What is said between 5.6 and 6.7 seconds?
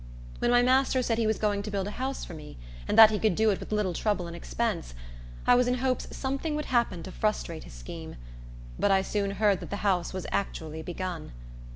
in hopes something would